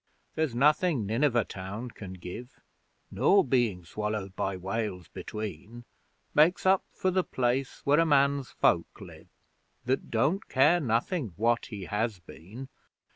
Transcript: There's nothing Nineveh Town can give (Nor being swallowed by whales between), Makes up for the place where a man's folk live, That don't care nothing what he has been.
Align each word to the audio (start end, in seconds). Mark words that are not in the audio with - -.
There's 0.33 0.55
nothing 0.55 1.05
Nineveh 1.05 1.45
Town 1.45 1.91
can 1.91 2.13
give 2.13 2.59
(Nor 3.11 3.45
being 3.45 3.85
swallowed 3.85 4.35
by 4.35 4.57
whales 4.57 5.07
between), 5.09 5.85
Makes 6.33 6.65
up 6.65 6.83
for 6.91 7.11
the 7.11 7.23
place 7.23 7.81
where 7.85 7.99
a 7.99 8.05
man's 8.07 8.49
folk 8.49 8.99
live, 8.99 9.27
That 9.85 10.09
don't 10.09 10.49
care 10.49 10.79
nothing 10.79 11.33
what 11.37 11.67
he 11.67 11.83
has 11.85 12.17
been. 12.19 12.67